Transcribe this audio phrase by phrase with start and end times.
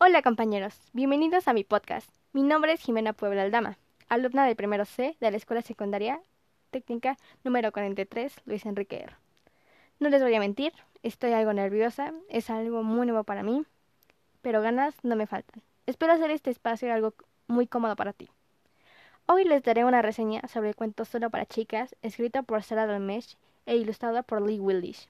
[0.00, 2.08] Hola compañeros, bienvenidos a mi podcast.
[2.32, 3.78] Mi nombre es Jimena Puebla Aldama,
[4.08, 6.20] alumna del primero C de la Escuela Secundaria
[6.70, 9.16] Técnica número 43, Luis Enrique R.
[9.98, 10.72] No les voy a mentir,
[11.02, 13.64] estoy algo nerviosa, es algo muy nuevo para mí,
[14.40, 15.64] pero ganas no me faltan.
[15.86, 17.14] Espero hacer este espacio algo
[17.48, 18.28] muy cómodo para ti.
[19.26, 23.36] Hoy les daré una reseña sobre el cuento Solo para chicas, escrito por Sarah Dalmesh
[23.66, 25.08] e ilustrado por Lee Wildish.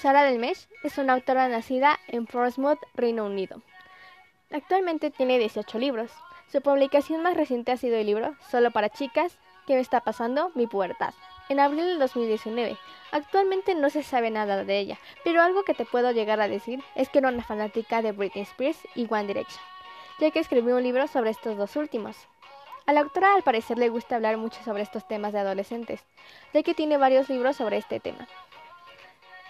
[0.00, 3.62] Sara Delmesh es una autora nacida en Portsmouth, Reino Unido.
[4.52, 6.12] Actualmente tiene 18 libros.
[6.52, 10.52] Su publicación más reciente ha sido el libro Solo para chicas, ¿Qué me está pasando?
[10.54, 11.14] Mi pubertad.
[11.48, 12.78] En abril del 2019.
[13.10, 16.80] Actualmente no se sabe nada de ella, pero algo que te puedo llegar a decir
[16.94, 19.60] es que era una fanática de Britney Spears y One Direction,
[20.20, 22.16] ya que escribió un libro sobre estos dos últimos.
[22.86, 26.04] A la autora al parecer le gusta hablar mucho sobre estos temas de adolescentes,
[26.54, 28.28] ya que tiene varios libros sobre este tema.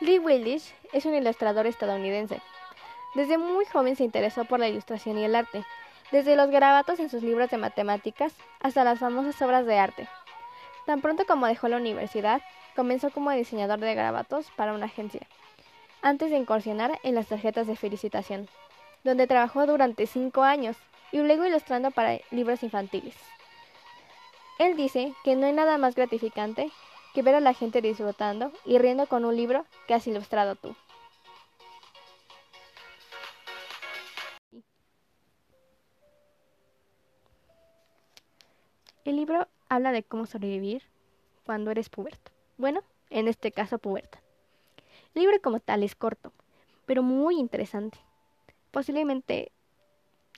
[0.00, 2.40] Lee Willis es un ilustrador estadounidense.
[3.16, 5.64] Desde muy joven se interesó por la ilustración y el arte,
[6.12, 10.08] desde los garabatos en sus libros de matemáticas hasta las famosas obras de arte.
[10.86, 12.40] Tan pronto como dejó la universidad,
[12.76, 15.26] comenzó como diseñador de garabatos para una agencia,
[16.00, 18.48] antes de incursionar en las tarjetas de felicitación,
[19.02, 20.76] donde trabajó durante cinco años
[21.10, 23.16] y luego ilustrando para libros infantiles.
[24.60, 26.70] Él dice que no hay nada más gratificante
[27.14, 30.74] que ver a la gente disfrutando y riendo con un libro que has ilustrado tú.
[39.04, 40.82] El libro habla de cómo sobrevivir
[41.44, 42.30] cuando eres puberto.
[42.58, 44.20] Bueno, en este caso puberta.
[45.14, 46.32] El libro como tal es corto,
[46.84, 47.98] pero muy interesante.
[48.70, 49.50] Posiblemente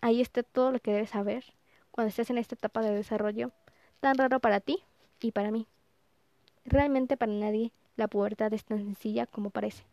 [0.03, 1.45] ahí esté todo lo que debes saber
[1.91, 3.51] cuando estés en esta etapa de desarrollo
[3.99, 4.85] tan raro para ti
[5.21, 5.67] y para mí.
[6.65, 9.85] Realmente para nadie la pubertad es tan sencilla como parece.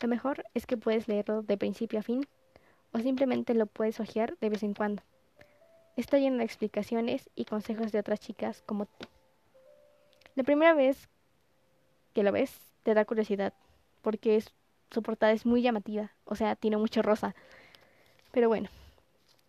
[0.00, 2.26] Lo mejor es que puedes leerlo de principio a fin
[2.92, 5.02] o simplemente lo puedes hojear de vez en cuando.
[5.96, 9.06] Está lleno de explicaciones y consejos de otras chicas como tú.
[10.34, 11.08] La primera vez
[12.14, 13.52] que lo ves te da curiosidad
[14.00, 14.54] porque es,
[14.90, 17.34] su portada es muy llamativa, o sea, tiene mucho rosa.
[18.32, 18.68] Pero bueno,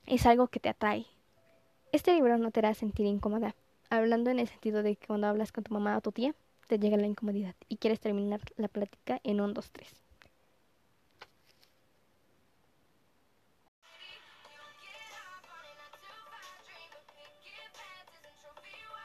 [0.05, 1.05] es algo que te atrae.
[1.91, 3.55] Este libro no te hará sentir incómoda,
[3.91, 6.33] hablando en el sentido de que cuando hablas con tu mamá o tu tía,
[6.67, 9.89] te llega la incomodidad y quieres terminar la plática en un, dos, tres.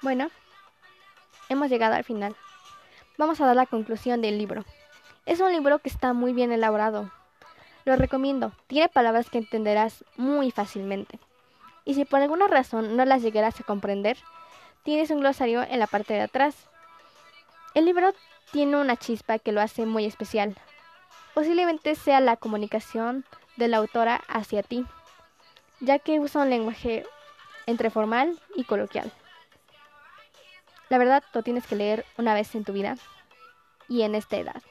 [0.02, 0.30] Bueno,
[1.48, 2.36] hemos llegado al final.
[3.18, 4.64] Vamos a dar la conclusión del libro.
[5.24, 7.10] Es un libro que está muy bien elaborado.
[7.84, 8.52] Lo recomiendo.
[8.68, 11.18] Tiene palabras que entenderás muy fácilmente.
[11.84, 14.16] Y si por alguna razón no las llegarás a comprender,
[14.86, 16.54] tienes un glosario en la parte de atrás.
[17.74, 18.14] El libro
[18.52, 20.56] tiene una chispa que lo hace muy especial.
[21.34, 23.24] Posiblemente sea la comunicación
[23.56, 24.86] de la autora hacia ti,
[25.80, 27.04] ya que usa un lenguaje
[27.66, 29.10] entre formal y coloquial.
[30.88, 32.96] La verdad, lo tienes que leer una vez en tu vida
[33.88, 34.62] y en esta edad.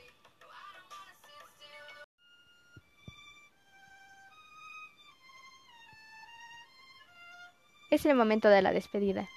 [7.91, 9.27] Es el momento de la despedida.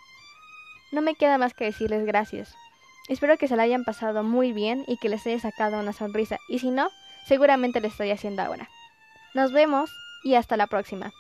[0.90, 2.54] No me queda más que decirles gracias.
[3.08, 6.38] Espero que se la hayan pasado muy bien y que les haya sacado una sonrisa.
[6.48, 6.90] Y si no,
[7.26, 8.68] seguramente lo estoy haciendo ahora.
[9.34, 9.90] Nos vemos
[10.24, 11.12] y hasta la próxima.